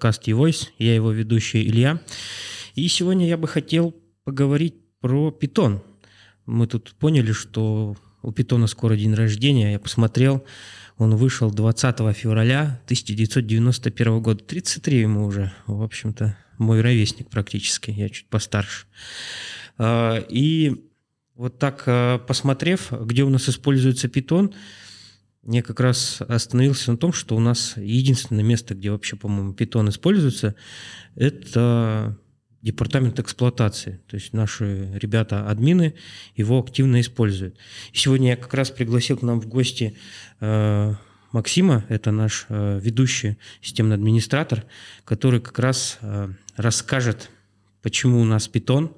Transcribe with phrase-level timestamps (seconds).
[0.00, 0.68] подкаст eVoice.
[0.78, 2.00] Я его ведущий Илья.
[2.74, 5.82] И сегодня я бы хотел поговорить про питон.
[6.46, 9.72] Мы тут поняли, что у питона скоро день рождения.
[9.72, 10.42] Я посмотрел,
[10.96, 14.42] он вышел 20 февраля 1991 года.
[14.42, 18.86] 33 ему уже, в общем-то, мой ровесник практически, я чуть постарше.
[19.76, 20.82] А, и
[21.36, 24.54] вот так а, посмотрев, где у нас используется питон,
[25.44, 29.88] я как раз остановился на том, что у нас единственное место, где вообще, по-моему, питон
[29.88, 30.54] используется,
[31.14, 32.18] это
[32.62, 34.00] департамент эксплуатации.
[34.06, 35.94] То есть наши ребята-админы
[36.36, 37.56] его активно используют.
[37.92, 39.96] И сегодня я как раз пригласил к нам в гости
[40.40, 40.94] э,
[41.32, 44.64] Максима, это наш э, ведущий системный администратор,
[45.04, 47.30] который как раз э, расскажет,
[47.82, 48.94] почему у нас питон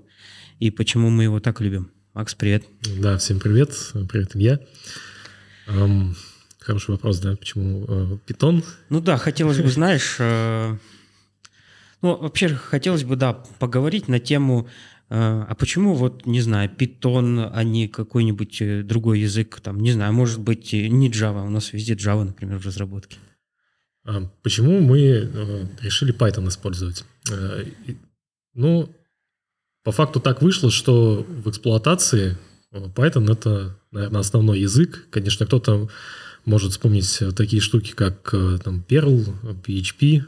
[0.59, 1.93] и почему мы его так любим.
[2.15, 2.65] Макс, привет.
[2.99, 3.71] Да, всем привет.
[4.09, 4.61] Привет, Илья.
[5.67, 6.17] Эм,
[6.63, 8.65] хороший вопрос, да, почему э, питон?
[8.89, 10.77] Ну да, хотелось бы, знаешь, э,
[12.03, 14.69] ну вообще хотелось бы, да, поговорить на тему,
[15.09, 15.15] э,
[15.49, 20.41] а почему вот, не знаю, питон, а не какой-нибудь другой язык, там, не знаю, может
[20.41, 23.19] быть, не Java, у нас везде Java, например, в разработке.
[24.05, 25.31] А почему мы
[25.81, 27.05] решили Python использовать?
[28.55, 28.95] Ну,
[29.85, 32.37] по факту так вышло, что в эксплуатации
[32.73, 35.07] Python это, наверное, основной язык.
[35.11, 35.89] Конечно, кто-то
[36.45, 39.25] может вспомнить такие штуки, как э, там Perl,
[39.65, 40.25] PHP,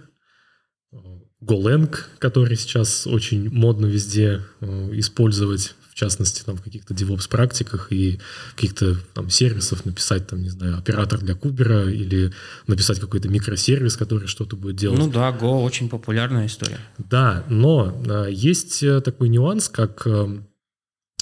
[1.42, 7.92] Golang, который сейчас очень модно везде э, использовать в частности, там, в каких-то DevOps практиках
[7.92, 8.18] и
[8.56, 12.32] каких-то там сервисов написать, там, не знаю, оператор для кубера или
[12.66, 14.98] написать какой-то микросервис, который что-то будет делать.
[14.98, 16.80] Ну да, Go очень популярная история.
[16.98, 20.40] Да, но э, есть э, такой нюанс, как э,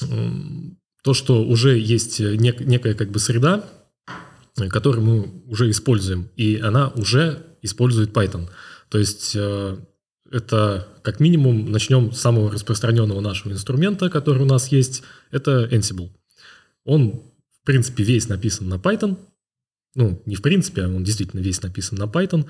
[0.00, 3.66] то, что уже есть нек- некая как бы среда,
[4.68, 8.48] которую мы уже используем, и она уже использует Python.
[8.88, 9.36] То есть
[10.32, 16.10] это как минимум начнем с самого распространенного нашего инструмента, который у нас есть, это Ansible.
[16.84, 17.22] Он,
[17.62, 19.18] в принципе, весь написан на Python.
[19.94, 22.46] Ну, не в принципе, а он действительно весь написан на Python.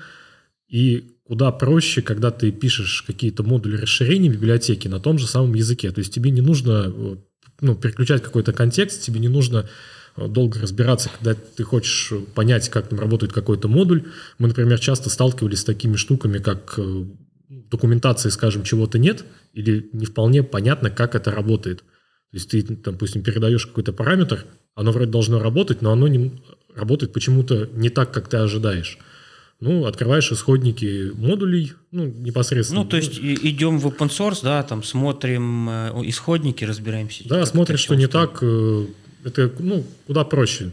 [0.69, 5.53] И куда проще, когда ты пишешь какие-то модули расширений в библиотеке на том же самом
[5.53, 5.91] языке.
[5.91, 6.91] То есть тебе не нужно
[7.59, 9.67] ну, переключать какой-то контекст, тебе не нужно э,
[10.17, 14.05] долго разбираться, когда ты хочешь понять, как там работает какой-то модуль.
[14.37, 17.05] Мы, например, часто сталкивались с такими штуками, как э,
[17.49, 21.79] документации, скажем, чего-то нет, или не вполне понятно, как это работает.
[21.79, 26.31] То есть ты, допустим, передаешь какой-то параметр, оно вроде должно работать, но оно не,
[26.75, 28.97] работает почему-то не так, как ты ожидаешь.
[29.59, 32.83] Ну, открываешь исходники модулей, ну, непосредственно.
[32.83, 37.23] Ну, то есть идем в open source, да, там смотрим э, исходники, разбираемся.
[37.27, 38.87] Да, смотришь, что не так, э,
[39.23, 40.71] это, ну, куда проще.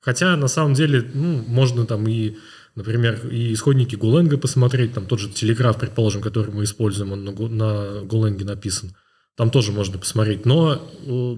[0.00, 2.36] Хотя, на самом деле, ну, можно там и
[2.76, 7.32] Например, и исходники Голенга посмотреть, там тот же телеграф, предположим, который мы используем, он на,
[7.32, 8.94] на Голенге написан.
[9.34, 10.44] Там тоже можно посмотреть.
[10.44, 10.74] Но,
[11.06, 11.36] э,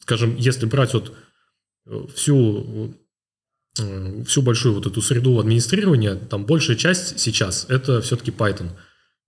[0.00, 1.14] скажем, если брать вот
[1.86, 2.94] э, всю,
[3.78, 8.68] э, всю большую вот эту среду администрирования, там большая часть сейчас это все-таки Python.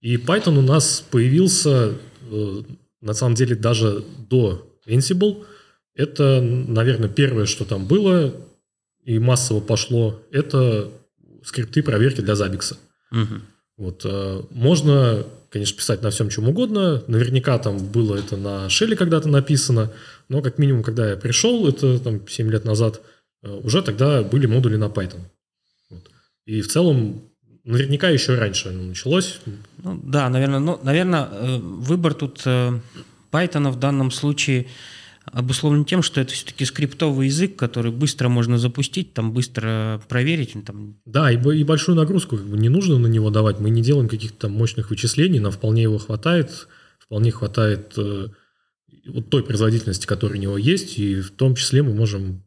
[0.02, 1.94] И Python у нас появился,
[3.00, 5.46] на самом деле, даже до Ansible.
[5.98, 8.32] Это, наверное, первое, что там было
[9.04, 10.92] и массово пошло, это
[11.44, 12.76] скрипты проверки для Zabbix.
[13.10, 13.40] Угу.
[13.78, 17.02] Вот, э, можно, конечно, писать на всем чем угодно.
[17.08, 19.90] Наверняка там было это на шеле когда-то написано,
[20.28, 23.00] но как минимум, когда я пришел, это там 7 лет назад,
[23.42, 25.22] э, уже тогда были модули на Python.
[25.90, 26.08] Вот.
[26.46, 27.22] И в целом
[27.64, 29.40] наверняка еще раньше оно началось.
[29.78, 34.68] Ну, да, наверное, ну, наверное, э, выбор тут Python в данном случае–
[35.32, 40.54] обусловлен тем, что это все-таки скриптовый язык, который быстро можно запустить, там быстро проверить.
[40.64, 40.96] Там...
[41.04, 43.60] Да, и, и большую нагрузку не нужно на него давать.
[43.60, 48.28] Мы не делаем каких-то там мощных вычислений, нам вполне его хватает, вполне хватает э,
[49.06, 52.44] вот той производительности, которая у него есть, и в том числе мы можем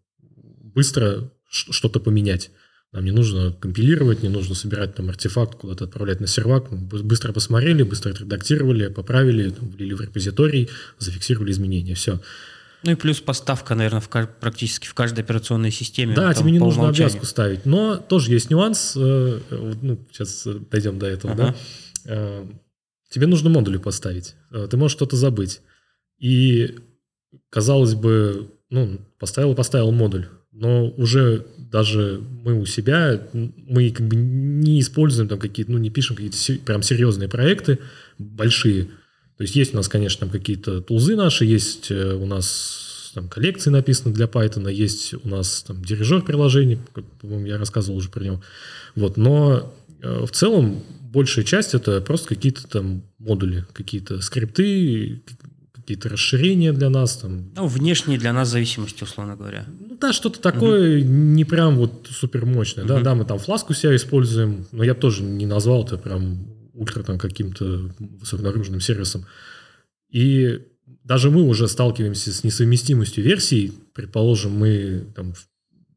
[0.74, 2.52] быстро что-то поменять.
[2.92, 6.72] Нам не нужно компилировать, не нужно собирать там артефакт, куда-то отправлять на сервак.
[6.72, 10.70] Мы быстро посмотрели, быстро отредактировали, поправили, там, влили в репозиторий,
[11.00, 11.96] зафиксировали изменения.
[11.96, 12.20] Все.
[12.84, 16.16] Ну и плюс поставка, наверное, в, практически в каждой операционной системе.
[16.16, 17.08] Да, тебе не нужно умолчанию.
[17.08, 17.66] обвязку ставить.
[17.66, 18.94] Но тоже есть нюанс.
[18.96, 19.40] Э,
[19.82, 21.44] ну, сейчас дойдем до этого, ага.
[21.44, 21.56] да.
[22.06, 22.46] Э,
[23.10, 24.36] тебе нужно модули поставить.
[24.52, 25.62] Э, ты можешь что-то забыть.
[26.18, 26.80] И,
[27.50, 30.28] казалось бы, ну, поставил поставил модуль.
[30.52, 35.90] Но уже даже мы у себя, мы как бы не используем там какие-то, ну, не
[35.90, 37.80] пишем какие-то прям серьезные проекты,
[38.18, 38.90] большие–
[39.42, 43.72] то есть есть у нас, конечно, какие-то тулзы наши, есть э, у нас там коллекции
[43.72, 46.78] написаны для Python, есть у нас там дирижер приложений,
[47.20, 48.44] по-моему, я рассказывал уже про него.
[48.96, 49.74] Вот, но
[50.04, 55.24] э, в целом большая часть это просто какие-то там модули, какие-то скрипты,
[55.74, 57.18] какие-то расширения для нас.
[57.18, 57.50] Там.
[57.56, 59.66] Ну, внешние для нас зависимости, условно говоря.
[59.80, 61.10] Ну да, что-то такое угу.
[61.10, 62.84] не прям вот супер мощное.
[62.84, 62.94] Угу.
[62.94, 66.46] Да, да, мы там фласку себя используем, но я тоже не назвал это прям
[66.82, 69.26] ультра там каким-то высоконагруженным сервисом.
[70.10, 70.60] И
[71.04, 73.74] даже мы уже сталкиваемся с несовместимостью версий.
[73.94, 75.34] Предположим, мы там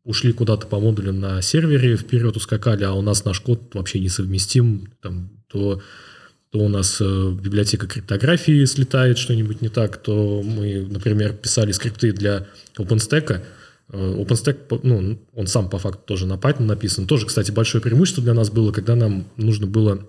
[0.04, 4.92] ушли куда-то по модулям на сервере, вперед ускакали, а у нас наш код вообще несовместим,
[5.00, 5.80] там, то,
[6.50, 12.12] то у нас э, библиотека криптографии слетает что-нибудь не так, то мы, например, писали скрипты
[12.12, 12.46] для
[12.76, 13.40] OpenStack,
[13.92, 17.06] э, OpenStack, ну, он сам по факту тоже на Python написан.
[17.06, 20.06] Тоже, кстати, большое преимущество для нас было, когда нам нужно было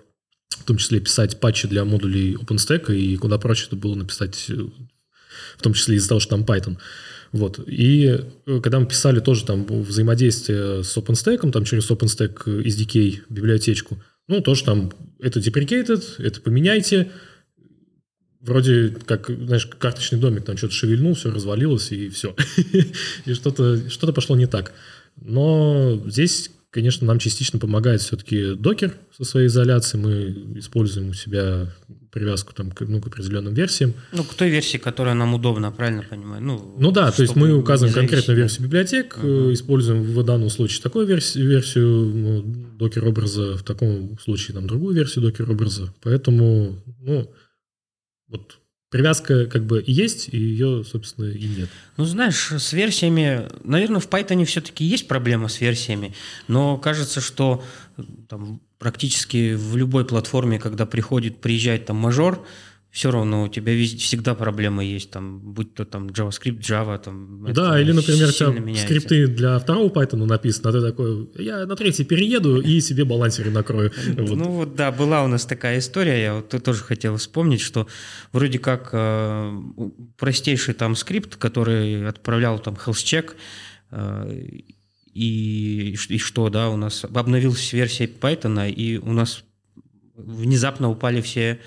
[0.59, 4.53] в том числе писать патчи для модулей OpenStack, и куда проще это было написать, э,
[5.57, 6.77] в том числе из-за того, что там Python.
[7.31, 7.59] Вот.
[7.67, 14.01] И э, когда мы писали тоже там взаимодействие с OpenStack, там через OpenStack SDK библиотечку,
[14.27, 17.11] ну, тоже там это deprecated, это поменяйте,
[18.39, 22.35] вроде как, знаешь, карточный домик, там что-то шевельнул, все развалилось, и все.
[23.25, 24.73] и что-то что пошло не так.
[25.21, 30.03] Но здесь Конечно, нам частично помогает все-таки докер со своей изоляцией.
[30.03, 31.73] Мы используем у себя
[32.11, 33.93] привязку там, к, ну, к определенным версиям.
[34.11, 36.43] Ну, к той версии, которая нам удобна, правильно понимаю?
[36.43, 39.53] Ну, ну да, то есть мы указываем конкретную версию библиотек, uh-huh.
[39.53, 42.41] используем в данном случае такую версию, версию ну,
[42.77, 45.93] докер-образа, в таком случае там другую версию докер-образа.
[46.03, 47.33] Поэтому, ну,
[48.27, 48.57] вот
[48.89, 51.69] привязка как бы и есть, и ее, собственно, и нет.
[51.97, 56.13] Ну, знаешь, с версиями, наверное, в Python все-таки есть проблема с версиями,
[56.47, 57.63] но кажется, что
[58.29, 62.45] там, практически в любой платформе, когда приходит, приезжает там мажор,
[62.95, 67.45] все равно у тебя везде, всегда проблемы есть, там, будь то там JavaScript, Java, там.
[67.51, 68.85] Да, или, например, у тебя меняется.
[68.85, 73.51] скрипты для второго Python написано, а ты такой, я на третий перееду и себе балансеры
[73.51, 73.91] накрою.
[74.15, 74.37] Вот.
[74.37, 77.85] Ну вот, да, была у нас такая история, я вот тоже хотел вспомнить, что
[78.31, 79.61] вроде как э,
[80.17, 83.33] простейший там скрипт, который отправлял там health check,
[83.91, 84.41] э,
[85.13, 89.43] и, и что, да, у нас обновилась версия Python, и у нас
[90.15, 91.59] внезапно упали все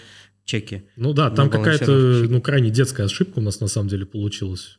[0.49, 0.85] чеки.
[0.97, 1.93] Ну да, там какая-то
[2.29, 4.79] ну, крайне детская ошибка у нас на самом деле получилась.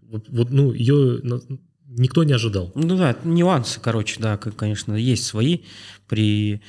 [0.00, 1.20] Вот, вот ну, ее
[1.86, 2.72] никто не ожидал.
[2.74, 5.60] Ну да, нюансы, короче, да, конечно, есть свои
[6.08, 6.62] при,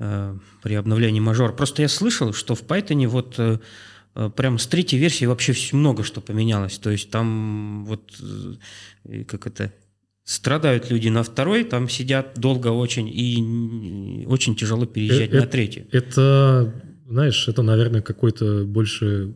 [0.00, 1.54] э, при обновлении мажор.
[1.54, 3.58] Просто я слышал, что в Python вот э,
[4.16, 6.78] э прям с третьей версии вообще много что поменялось.
[6.78, 8.12] То есть там вот
[9.04, 9.72] э, как это
[10.24, 15.86] страдают люди на второй, там сидят долго очень и очень тяжело переезжать это, на третий.
[15.92, 16.74] Это
[17.08, 19.34] знаешь, это, наверное, какой-то больше...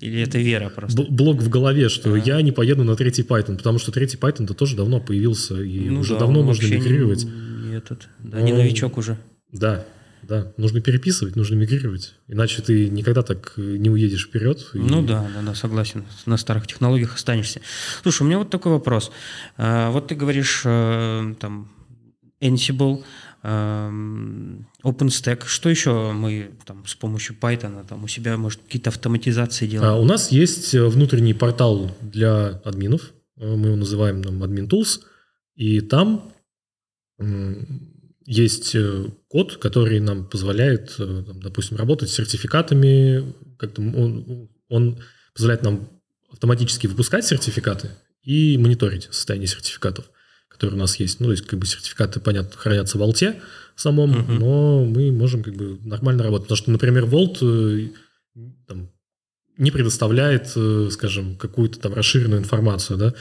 [0.00, 1.02] Или это вера просто?
[1.08, 2.18] Блок в голове, что а.
[2.18, 6.00] я не поеду на третий Python, потому что третий Python-то тоже давно появился, и ну,
[6.00, 7.24] уже да, давно нужно мигрировать.
[7.24, 9.16] Не, не этот, да, не новичок уже.
[9.52, 9.86] Да,
[10.22, 14.70] да, нужно переписывать, нужно мигрировать, иначе ты никогда так не уедешь вперед.
[14.74, 14.78] И...
[14.78, 17.60] Ну да, да, да, согласен, на старых технологиях останешься.
[18.02, 19.10] Слушай, у меня вот такой вопрос.
[19.56, 21.70] А, вот ты говоришь, э, там,
[22.40, 23.02] Ansible,
[23.46, 25.46] OpenStack.
[25.46, 29.92] Что еще мы там, с помощью Python там, у себя, может, какие-то автоматизации делаем?
[29.92, 33.12] А, у нас есть э, внутренний портал для админов.
[33.36, 35.00] Э, мы его называем там, Admin Tools.
[35.54, 36.32] И там
[38.26, 43.32] есть э, код, который нам позволяет, там, допустим, работать с сертификатами.
[43.58, 45.00] Как-то он, он
[45.34, 45.88] позволяет нам
[46.30, 47.90] автоматически выпускать сертификаты
[48.22, 50.10] и мониторить состояние сертификатов
[50.56, 51.20] которые у нас есть.
[51.20, 53.40] Ну, то есть, как бы сертификаты, понятно, хранятся в Алте
[53.76, 54.38] самом, uh-huh.
[54.38, 56.46] но мы можем как бы нормально работать.
[56.48, 57.88] Потому что, например, Vault э,
[58.66, 58.90] там,
[59.58, 63.14] не предоставляет, э, скажем, какую-то там расширенную информацию да,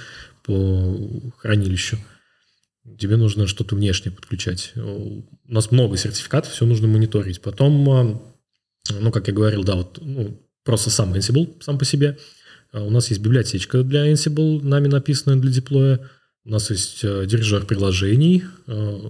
[0.44, 0.98] по
[1.38, 1.98] хранилищу.
[3.00, 4.74] Тебе нужно что-то внешнее подключать.
[4.76, 7.42] У нас много сертификатов, все нужно мониторить.
[7.42, 8.20] Потом, э,
[9.00, 12.18] ну, как я говорил, да, вот ну, просто сам Ansible сам по себе.
[12.72, 16.10] А у нас есть библиотечка для Ansible, нами написанная для деплоя.
[16.46, 18.44] У нас есть э, дирижер приложений.
[18.68, 19.10] Э,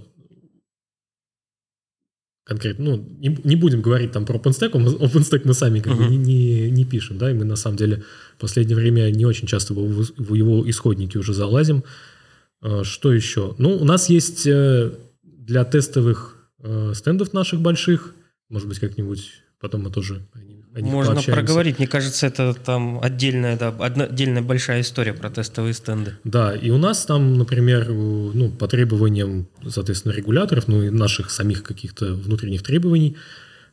[2.44, 6.04] конкретно, ну, не, не будем говорить там про OpenStack, OpenStack мы сами как uh-huh.
[6.04, 8.04] бы не, не, не пишем, да, и мы на самом деле
[8.36, 11.84] в последнее время не очень часто в, в его исходники уже залазим.
[12.62, 13.54] Э, что еще?
[13.58, 14.44] Ну, у нас есть
[15.22, 16.50] для тестовых
[16.94, 18.14] стендов наших больших,
[18.48, 20.26] может быть, как-нибудь потом мы тоже
[20.82, 21.32] можно пообщаемся.
[21.32, 21.78] проговорить.
[21.78, 26.14] Мне кажется, это там отдельная, да, одна, отдельная большая история про тестовые стенды.
[26.24, 31.62] Да, и у нас там, например, ну, по требованиям, соответственно, регуляторов, ну и наших самих
[31.62, 33.16] каких-то внутренних требований,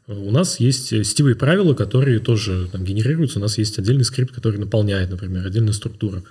[0.08, 3.40] у нас есть сетевые правила, которые тоже там генерируются.
[3.40, 6.24] У нас есть отдельный скрипт, который наполняет, например, отдельная структура.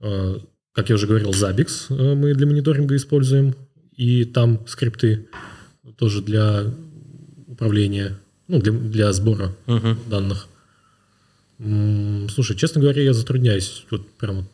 [0.00, 0.40] А,
[0.72, 3.54] как я уже говорил, Zabbix э, мы для мониторинга используем.
[3.96, 5.28] И там скрипты
[5.96, 6.64] тоже для
[7.46, 8.18] управления,
[8.48, 9.98] ну, для, для сбора Мгм.
[10.08, 10.48] данных.
[11.58, 13.84] М, Слушай, честно говоря, я затрудняюсь.
[13.90, 14.46] Вот прям,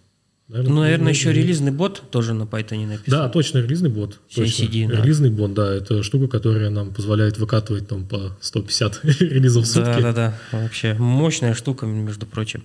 [0.48, 3.04] Ну, наверное, еще релизный бот тоже на Python написан.
[3.06, 4.20] Да, точно, релизный бот.
[4.34, 4.64] Точно.
[4.64, 4.96] CICD, да.
[5.02, 10.00] Релизный бот, да, это штука, которая нам позволяет выкатывать там по 150 релизов в сутки.
[10.00, 10.38] Да, да, да.
[10.52, 12.62] Вообще мощная штука, между прочим.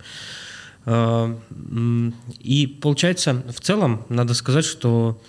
[0.85, 1.37] А,
[2.39, 5.21] И получается, в целом, надо сказать, что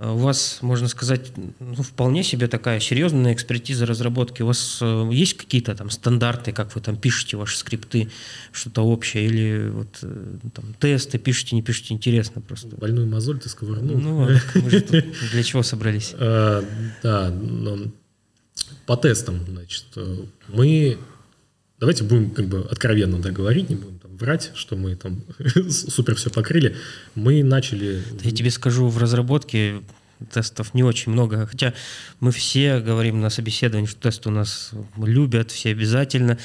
[0.00, 4.42] у вас, можно сказать, ну, вполне себе такая серьезная экспертиза разработки.
[4.42, 8.10] У вас э, есть какие-то там стандарты, как вы там пишете ваши скрипты,
[8.50, 12.76] что-то общее, или вот э, там тесты пишете, не пишете, интересно просто.
[12.76, 13.98] Больную мозоль ты сковырнул.
[13.98, 16.14] Ну, а мы же тут для чего собрались?
[16.18, 16.62] Э,
[17.02, 17.32] Да,
[18.86, 20.98] по тестам, значит, э, мы...
[21.80, 25.24] Давайте будем как бы откровенно да, говорить, не будем там врать, что мы там
[25.70, 26.76] супер все покрыли.
[27.14, 28.02] Мы начали...
[28.22, 29.80] Я тебе скажу, в разработке
[30.32, 31.46] тестов не очень много.
[31.46, 31.72] Хотя
[32.20, 36.38] мы все говорим на собеседовании, что тесты у нас любят, все обязательно.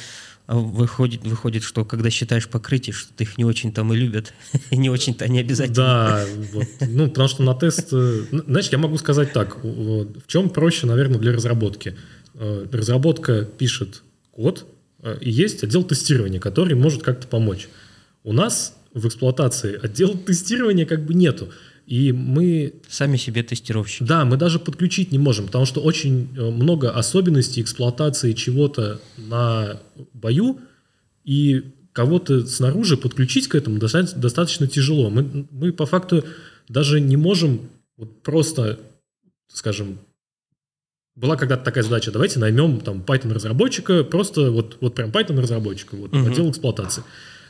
[0.47, 4.31] А выходит, выходит, что когда считаешь покрытие, что их не очень там и любят,
[4.69, 5.75] и не очень-то они обязательно.
[5.75, 7.89] Да, вот, ну, потому что на тест...
[7.91, 9.63] э, Знаешь, я могу сказать так.
[9.63, 11.95] В чем проще, наверное, для разработки?
[12.35, 14.67] Э, Разработка пишет код,
[15.21, 17.67] есть отдел тестирования, который может как-то помочь.
[18.23, 21.49] У нас в эксплуатации отдела тестирования как бы нету.
[21.85, 24.03] И мы Сами себе тестировщики.
[24.03, 29.79] Да, мы даже подключить не можем, потому что очень э, много особенностей эксплуатации чего-то на
[30.13, 30.59] бою,
[31.23, 35.09] и кого-то снаружи подключить к этому достаточно, достаточно тяжело.
[35.09, 36.25] Мы, мы по факту
[36.67, 38.79] даже не можем вот просто,
[39.47, 39.99] скажем,
[41.15, 46.27] была когда-то такая задача, давайте наймем там Python-разработчика, просто вот, вот прям Python-разработчика, вот Мгм.
[46.27, 47.03] отдел эксплуатации.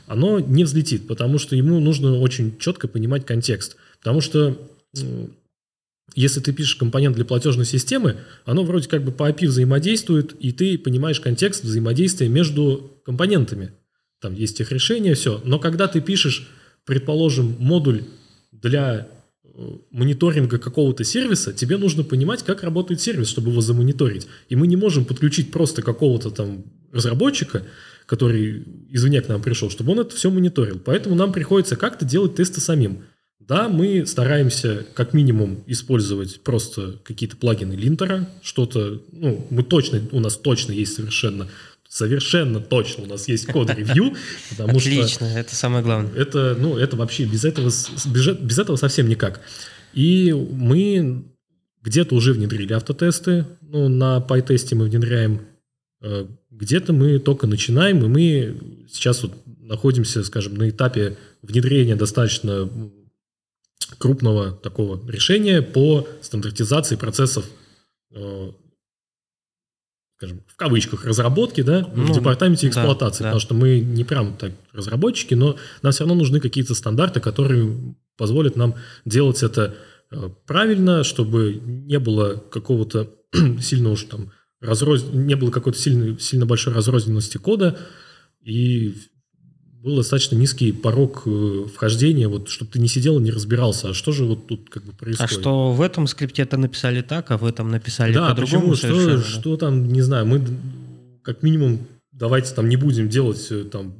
[0.06, 3.76] Оно не взлетит, потому что ему нужно очень четко понимать контекст.
[3.98, 4.56] Потому что
[6.14, 10.52] если ты пишешь компонент для платежной системы, оно вроде как бы по API взаимодействует, и
[10.52, 13.72] ты понимаешь контекст взаимодействия между компонентами.
[14.20, 15.40] Там есть их решение, все.
[15.44, 16.48] Но когда ты пишешь,
[16.84, 18.04] предположим, модуль
[18.52, 19.08] для
[19.90, 24.26] мониторинга какого-то сервиса, тебе нужно понимать, как работает сервис, чтобы его замониторить.
[24.48, 27.64] И мы не можем подключить просто какого-то там разработчика,
[28.06, 30.80] который извне к нам пришел, чтобы он это все мониторил.
[30.84, 33.04] Поэтому нам приходится как-то делать тесты самим.
[33.40, 40.18] Да, мы стараемся как минимум использовать просто какие-то плагины линтера, что-то, ну, мы точно, у
[40.18, 41.48] нас точно есть совершенно,
[41.96, 44.14] совершенно точно у нас есть код-ревью,
[44.50, 46.12] потому что Отлично, это самое главное.
[46.14, 47.70] это, ну, это вообще без этого,
[48.06, 49.40] без, без этого совсем никак.
[49.94, 51.24] И мы
[51.82, 55.40] где-то уже внедрили автотесты, ну, на PyTest мы внедряем,
[56.02, 62.68] э, где-то мы только начинаем, и мы сейчас вот находимся, скажем, на этапе внедрения достаточно
[63.96, 67.46] крупного такого решения по стандартизации процессов,
[68.10, 68.50] э,
[70.16, 73.28] скажем, в кавычках разработки, да, Ну, в департаменте да, эксплуатации, да.
[73.28, 77.94] потому что мы не прям так разработчики, но нам все равно нужны какие-то стандарты, которые
[78.16, 79.74] позволят нам делать это
[80.10, 83.10] э, правильно, чтобы не было какого-то
[83.60, 85.04] сильно уж там разроз...
[85.12, 87.78] не было какой-то сильно, сильно большой разрозненности кода,
[88.42, 88.94] и
[89.86, 93.94] был достаточно низкий порог э, вхождения, вот, чтобы ты не сидел и не разбирался, а
[93.94, 95.30] что же вот тут как бы А происходит.
[95.30, 98.92] что в этом скрипте это написали так, а в этом написали Да, по-другому почему?
[99.00, 99.22] Что, да?
[99.22, 100.42] что там, не знаю, мы
[101.22, 103.94] как минимум давайте там не будем делать э, там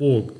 [0.00, 0.32] for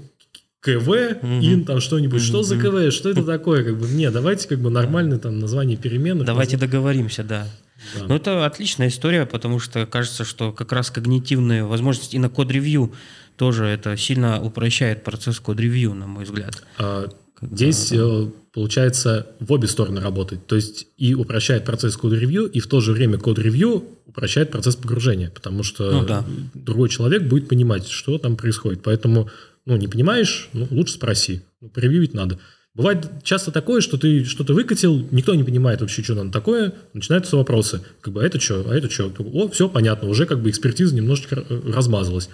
[0.60, 1.40] КВ Мгм.
[1.40, 2.22] ин там что-нибудь.
[2.22, 2.56] Что за.
[2.56, 2.92] КВ?
[2.92, 3.64] Что это такое?
[3.64, 6.24] Как бы, не, давайте как бы нормальное там название переменных.
[6.24, 7.48] Давайте договоримся, да.
[7.96, 8.06] Да.
[8.08, 12.92] Ну, это отличная история, потому что кажется, что как раз когнитивные возможности и на код-ревью
[13.38, 16.62] тоже это сильно упрощает процесс код-ревью, на мой взгляд.
[16.78, 17.08] А,
[17.40, 20.46] Когда Здесь там- э, получается в обе стороны работать.
[20.48, 25.30] То есть и упрощает процесс код-ревью, и в то же время код-ревью упрощает процесс погружения,
[25.30, 26.24] потому что Ну да.
[26.54, 28.82] другой человек будет понимать, что там происходит.
[28.82, 29.30] Поэтому,
[29.66, 31.42] ну, не понимаешь, ну, лучше спроси.
[31.60, 32.40] Ну, превьюить надо.
[32.74, 37.36] Бывает часто такое, что ты что-то выкатил, никто не понимает вообще, что надо такое, начинаются
[37.36, 37.82] вопросы.
[38.00, 39.12] Как бы, а это что, а это что?
[39.18, 42.28] О, все понятно, уже как бы экспертиза немножечко э, размазалась.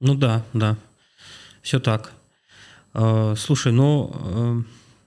[0.00, 0.76] Ну да, да.
[1.62, 2.12] Все так.
[2.94, 4.64] Э, Слушай, ну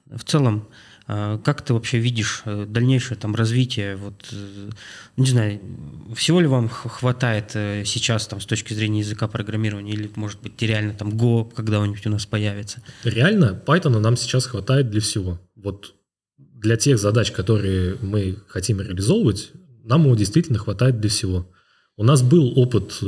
[0.09, 0.67] э, в целом,
[1.07, 3.95] э, как ты вообще видишь дальнейшее там развитие?
[3.95, 4.33] Вот,
[5.17, 5.59] не знаю,
[6.15, 10.93] всего ли вам хватает сейчас там с точки зрения языка программирования, или может быть реально
[10.93, 12.81] там Go когда-нибудь у нас появится?
[13.03, 15.39] Реально, Python нам сейчас хватает для всего.
[15.55, 15.95] Вот
[16.37, 19.51] для тех задач, которые мы хотим реализовывать,
[19.83, 21.49] нам его действительно хватает для всего.
[21.95, 22.99] У нас был опыт,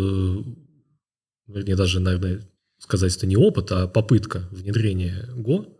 [1.48, 2.42] вернее, даже, наверное,
[2.78, 5.78] сказать, это не опыт, а попытка внедрения Go.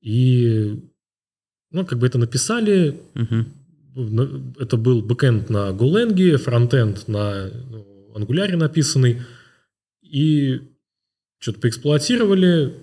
[0.00, 0.82] И,
[1.70, 4.54] ну, как бы это написали, Мгм.
[4.58, 9.22] это был бэкэнд на Golang, фронтенд на ну, Angular написанный,
[10.02, 10.60] и
[11.38, 12.76] что-то поэксплуатировали,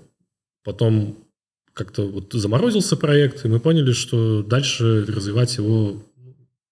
[0.63, 1.27] потом
[1.73, 6.03] как-то вот заморозился проект, и мы поняли, что дальше развивать его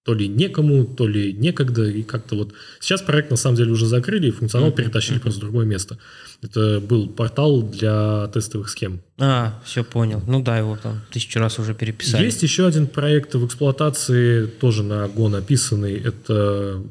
[0.06, 2.54] то ли некому, то ли некогда, и как-то вот...
[2.80, 5.98] Сейчас проект на самом деле уже закрыли, и функционал перетащили просто в другое место.
[6.44, 9.02] Это был портал для тестовых схем.
[9.18, 10.22] А, все понял.
[10.28, 12.24] Ну да, его там тысячу раз уже переписали.
[12.24, 15.96] Есть еще один проект в эксплуатации, тоже на Go написанный.
[15.96, 16.84] Это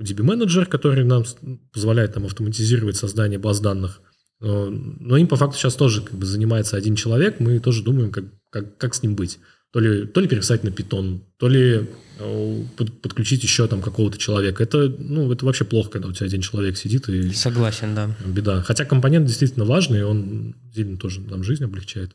[0.00, 1.24] DB Manager, который нам
[1.70, 4.00] позволяет нам автоматизировать создание баз данных.
[4.40, 7.40] Но им по факту сейчас тоже как бы занимается один человек.
[7.40, 9.38] Мы тоже думаем, как, как, как с ним быть.
[9.74, 11.88] То ли, то ли переписать на питон, то ли
[12.20, 14.62] э, под, подключить еще там какого-то человека.
[14.62, 17.32] Это, ну, это вообще плохо, когда у тебя один человек сидит и...
[17.32, 18.14] Согласен, да.
[18.24, 18.62] Беда.
[18.62, 22.12] Хотя компонент действительно важный, он сильно тоже нам жизнь облегчает.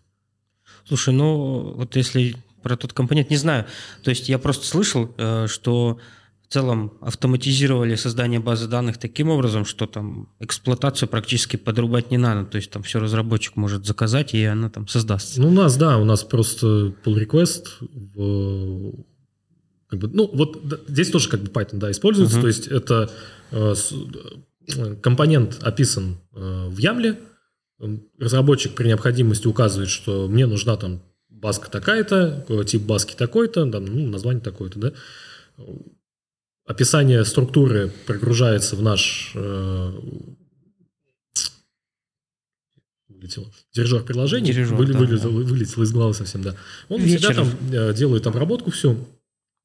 [0.88, 3.66] Слушай, ну вот если про тот компонент, не знаю.
[4.04, 6.00] То есть я просто слышал, э, что
[6.50, 12.50] в целом автоматизировали создание базы данных таким образом, что там эксплуатацию практически подрубать не надо.
[12.50, 15.40] То есть там все разработчик может заказать, и она там создастся.
[15.40, 19.06] Ну, у нас, да, у нас просто pull request в
[19.90, 22.40] как бы, ну, вот здесь тоже как бы Python, да, используется.
[22.40, 22.42] Uh-huh.
[22.42, 23.12] То есть это
[23.52, 23.76] э,
[24.76, 27.20] э, компонент описан э, в Ямле.
[28.18, 34.08] Разработчик при необходимости указывает, что мне нужна там баска такая-то, тип баски такой-то, там, ну,
[34.08, 34.94] название такое-то, да
[36.70, 39.92] описание структуры прогружается в наш э,
[43.74, 45.38] дирижер приложений, дирижер, вы, да, вылетел, да.
[45.46, 46.56] вылетел из головы совсем, да.
[46.88, 47.20] Он Вечером.
[47.20, 49.08] всегда там э, делает обработку всю.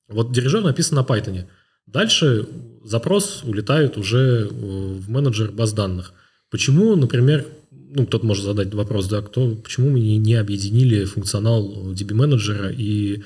[0.09, 1.44] Вот дирижер написан на Python.
[1.87, 2.48] Дальше
[2.83, 6.14] запрос улетает уже э, в менеджер баз данных.
[6.50, 11.92] Почему, например, ну, кто-то может задать вопрос, да, кто, почему мы не, не объединили функционал
[11.92, 13.22] DB менеджера и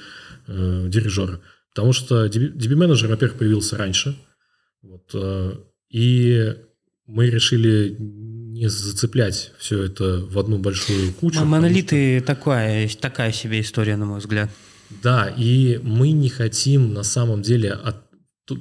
[0.49, 1.41] э, дирижера?
[1.79, 4.19] Потому что DB менеджер, во-первых, появился раньше.
[4.83, 5.53] Вот, э,
[5.91, 6.57] и
[7.07, 11.45] мы решили не зацеплять все это в одну большую кучу.
[11.45, 12.27] Монолиты что...
[12.27, 14.51] такая, такая себе история, на мой взгляд.
[15.05, 18.03] Да, и мы не хотим на самом деле, от,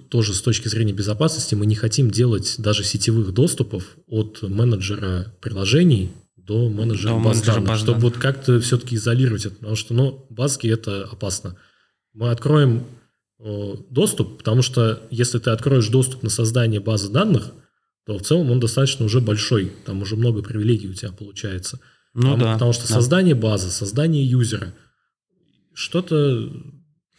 [0.09, 6.11] тоже с точки зрения безопасности, мы не хотим делать даже сетевых доступов от менеджера приложений
[6.35, 10.27] до менеджера до баз данных, баз чтобы вот как-то все-таки изолировать это, потому что, ну,
[10.29, 11.57] базки это опасно.
[12.13, 12.85] Мы откроем
[13.39, 17.53] доступ, потому что если ты откроешь доступ на создание базы данных,
[18.05, 21.79] то в целом он достаточно уже большой, там уже много привилегий у тебя получается.
[22.13, 22.93] Ну, потому, да, потому что да.
[22.95, 24.73] создание базы, создание юзера,
[25.73, 26.51] что-то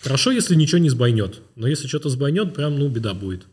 [0.03, 3.47] хорошо, если ничего не сбойнет, но если что-то сбойнет, прям, ну, беда будет.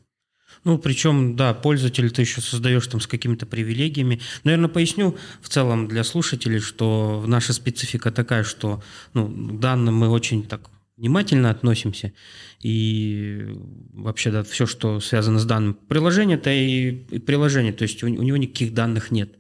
[0.64, 4.22] Ну, причем, да, пользователь ты еще создаешь там с какими-то привилегиями.
[4.44, 8.82] Наверное, поясню в целом для слушателей, что наша специфика такая, что
[9.14, 12.14] ну, данным мы очень так внимательно относимся.
[12.62, 13.46] И
[13.94, 17.74] вообще, да, все, что связано с данным приложения, это и, и приложение.
[17.74, 19.38] То есть у, у него никаких данных нет.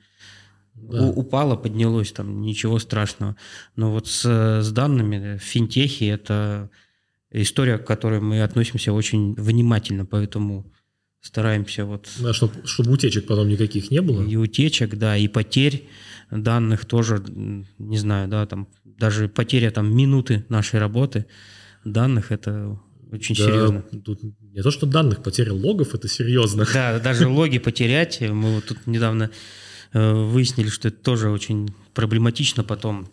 [0.73, 1.03] Да.
[1.03, 3.35] У, упало, поднялось, там ничего страшного.
[3.75, 6.69] Но вот с, с данными в финтехе это
[7.31, 10.71] история, к которой мы относимся очень внимательно, поэтому
[11.21, 12.07] стараемся вот...
[12.19, 14.23] Да, чтобы, чтобы утечек потом никаких не было.
[14.23, 15.87] И утечек, да, и потерь
[16.36, 17.24] данных тоже,
[17.78, 21.26] не знаю, да, там даже потеря там минуты нашей работы
[21.84, 22.80] данных, это
[23.12, 23.82] очень да, серьезно.
[24.04, 26.65] Тут не то, что данных, потеря логов, это серьезно.
[26.74, 28.21] Да, даже логи потерять.
[28.21, 29.32] Мы вот тут недавно
[29.93, 33.10] э, выяснили, что это тоже очень проблематично потом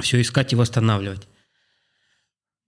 [0.00, 1.26] все искать и восстанавливать.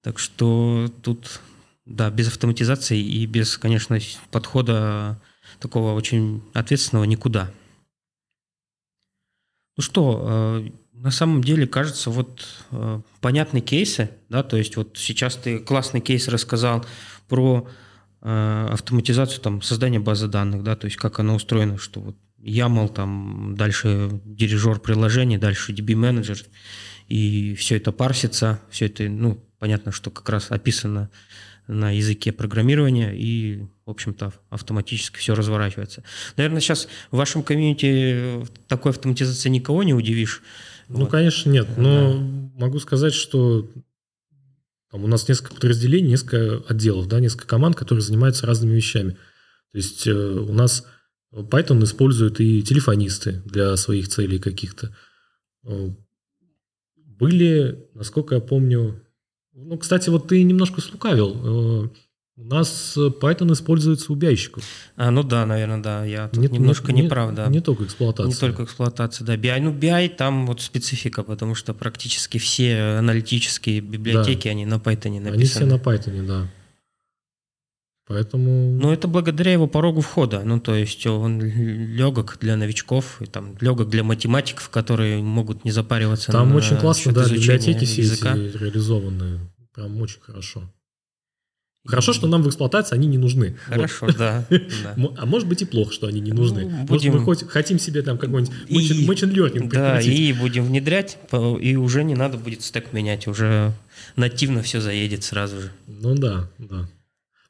[0.03, 1.41] Так что тут,
[1.87, 3.99] да, без автоматизации и без, конечно,
[4.31, 5.21] подхода
[5.61, 7.51] такого очень ответственного никуда.
[9.77, 14.97] Ну что, э, на самом деле, кажется, вот э, понятные кейсы, да, то есть вот
[14.97, 16.85] сейчас ты классный кейс рассказал
[17.29, 17.69] про
[18.23, 22.93] э, автоматизацию там создания базы данных, да, то есть как она устроена, что вот YAML,
[22.93, 26.39] там дальше дирижер приложений, дальше DB менеджер,
[27.09, 31.11] и все это парсится, все это, ну, понятно, что как раз описано
[31.66, 36.03] на языке программирования, и, в общем-то, автоматически все разворачивается.
[36.37, 40.42] Наверное, сейчас в вашем комьюнити такой автоматизации никого не удивишь.
[40.88, 41.11] Ну, вот.
[41.11, 41.66] конечно, нет.
[41.77, 42.18] Но да.
[42.66, 43.70] могу сказать, что
[44.90, 49.12] там у нас несколько подразделений, несколько отделов, да, несколько команд, которые занимаются разными вещами.
[49.72, 50.87] То есть э, у нас
[51.33, 54.94] Python используют и телефонисты для своих целей каких-то.
[55.64, 55.90] Э,
[56.94, 59.04] были, насколько я помню,
[59.55, 61.85] ну, кстати, вот ты немножко слукавил.
[61.85, 61.88] Э,
[62.37, 64.64] у нас Python используется у BI-щиков.
[64.97, 66.05] А, ну да, наверное, да.
[66.05, 67.47] Я тут не, немножко не, неправ, да.
[67.47, 68.27] Не только эксплуатация.
[68.27, 69.37] Не только эксплуатация, да.
[69.37, 74.51] BI, ну BI там вот специфика, потому что практически все аналитические библиотеки, да.
[74.51, 75.35] они на Python написаны.
[75.35, 76.49] Они все на Python, да.
[78.07, 78.79] Поэтому...
[78.81, 80.43] Но это благодаря его порогу входа.
[80.45, 85.71] Ну, то есть он легок для новичков, и там легок для математиков, которые могут не
[85.71, 88.35] запариваться Там на очень классно, да, библиотеки все языка.
[88.35, 89.40] реализованы.
[89.75, 90.71] Прям очень хорошо.
[91.87, 93.57] Хорошо, что нам в эксплуатации они не нужны.
[93.67, 94.17] Хорошо, Вот.
[94.19, 94.47] да.
[94.51, 94.97] да.
[95.19, 96.62] А может быть и плохо, что они не нужны.
[96.64, 100.64] Ну, Может, будем- мы хоть хотим себе там какой-нибудь И- machine, learning Да, и будем
[100.64, 101.19] внедрять,
[101.61, 103.73] и уже не надо будет стек менять, уже
[104.17, 105.73] нативно все заедет сразу же.
[105.87, 106.88] Ну да, да.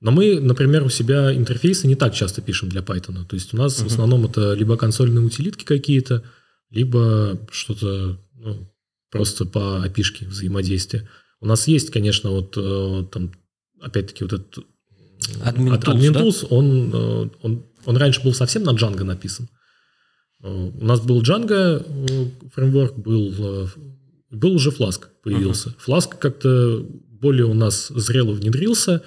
[0.04, 3.24] Но мы, например, у себя интерфейсы не так часто пишем для Python.
[3.26, 3.86] То есть у нас в Мгм.
[3.86, 6.22] основном это либо консольные утилитки какие-то,
[6.70, 8.70] либо что-то ну,
[9.10, 11.08] просто по API взаимодействия.
[11.40, 13.32] У нас есть, конечно, вот э, там,
[13.80, 14.62] опять-таки, вот этот э,
[15.50, 16.20] Admin от- Tools, Admin да?
[16.20, 19.48] Tools, он, э, он, он раньше был совсем на Django написан.
[20.42, 23.66] Э, У нас был Django э, фреймворк, был, э,
[24.30, 25.74] был уже Flask появился.
[25.86, 29.02] Flask как-то более у нас зрело внедрился.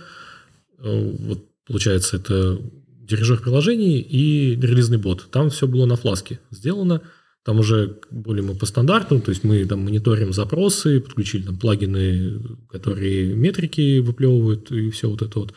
[0.81, 2.59] Э, Вот, получается, это
[3.01, 5.27] дирижер приложений и релизный бот.
[5.31, 7.01] Там все было на фласке сделано.
[7.43, 12.41] Там уже более мы по стандарту, то есть мы там мониторим запросы, подключили там плагины,
[12.69, 15.53] которые метрики выплевывают и все вот это вот.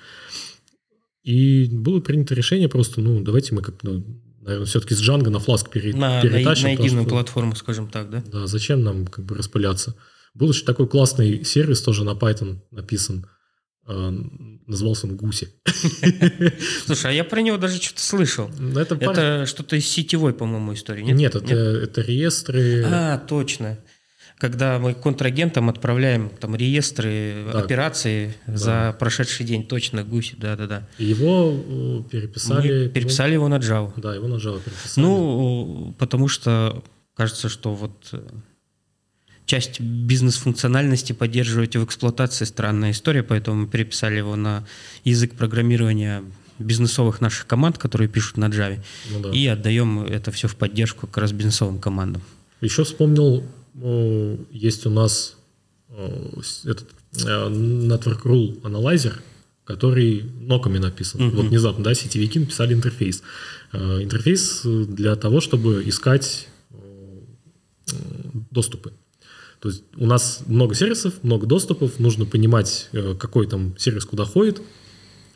[1.22, 4.02] И было принято решение просто, ну, давайте мы как-то,
[4.40, 6.68] наверное, все-таки с Django на Flask пере- На, на, перетащим.
[6.68, 8.22] на потому единую что- платформу, скажем так, да?
[8.32, 9.96] да, зачем нам как бы распыляться?
[10.34, 13.26] Был еще такой классный сервис, тоже на Python написан.
[13.90, 14.10] Э,
[14.66, 15.48] назывался он Гуси.
[16.86, 18.50] Слушай, а я про него даже что-то слышал.
[18.76, 21.16] Это, пар- Это что-то из сетевой, по-моему, истории, нет?
[21.16, 22.84] Нет, это, это реестры.
[22.86, 23.78] А, точно.
[24.38, 27.58] Когда мы контрагентам отправляем там реестры Да.
[27.60, 30.88] операций за прошедший день, точно, гуси, да-да-да.
[30.96, 32.84] Его э, переписали.
[32.84, 33.92] Мы переписали его на Java.
[33.98, 35.04] Да, его на Java переписали.
[35.04, 36.82] Ну, потому что
[37.14, 38.22] кажется, что вот э,
[39.50, 44.64] часть бизнес-функциональности поддерживать в эксплуатации странная история, поэтому мы переписали его на
[45.02, 46.22] язык программирования
[46.60, 48.78] бизнесовых наших команд, которые пишут на Java,
[49.10, 49.30] Ну да.
[49.30, 52.22] и отдаем это все в поддержку как раз бизнесовым командам.
[52.60, 53.42] Еще вспомнил,
[53.74, 55.36] э, есть у нас
[55.88, 59.14] э, этот э, Network Rule Analyzer,
[59.64, 61.22] который ноками написан.
[61.26, 61.36] Мгм.
[61.36, 63.22] Вот внезапно, да, сетевики написали интерфейс.
[63.72, 66.46] Интерфейс для того, чтобы искать
[68.52, 68.92] доступы.
[69.60, 74.24] То есть у нас много сервисов, много доступов, нужно понимать, э, какой там сервис куда
[74.24, 74.62] ходит.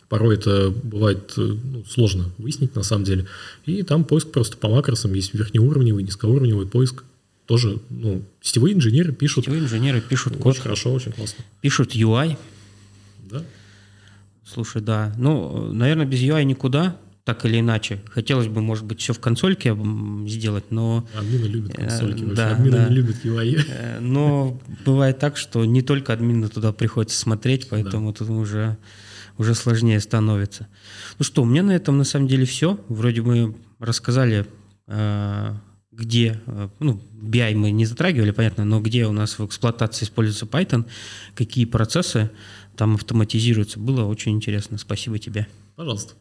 [0.09, 3.27] Порой это бывает э, ну, сложно выяснить на самом деле.
[3.67, 7.05] И там поиск просто по макросам есть верхнеуровневый, низкоуровневый поиск.
[7.45, 11.45] Тоже, ну, сетевые инженеры пишут Сетевые инженеры пишут код, очень хорошо, очень классно.
[11.61, 12.39] пишут UI.
[13.31, 13.45] Да?
[14.47, 15.15] Слушай, да.
[15.19, 18.03] Ну, наверное, без UI никуда, так или иначе.
[18.11, 19.77] Хотелось бы, может быть, все в консольке
[20.27, 22.23] сделать, но Админы любят консольки.
[22.23, 22.89] Э, да, Админы да.
[22.89, 23.65] не любят UI.
[23.67, 28.77] Э, Но бывает так, что не только админы туда приходится смотреть, поэтому тут уже,
[29.39, 30.69] уже сложнее становится.
[31.19, 32.79] Ну что, у меня на этом на самом деле все.
[32.89, 34.45] Вроде мы рассказали,
[34.87, 35.55] э,
[35.93, 40.45] где, э, ну, BI мы не затрагивали, понятно, но где у нас в эксплуатации используется
[40.45, 40.85] Python,
[41.35, 42.31] какие процессы
[42.77, 43.79] там автоматизируются.
[43.79, 44.77] Было очень интересно.
[44.77, 45.47] Спасибо тебе.
[45.77, 46.15] Пожалуйста,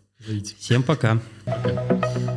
[0.60, 1.20] Всем пока.
[1.46, 2.33] Пока.